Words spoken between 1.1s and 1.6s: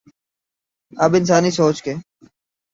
انسانی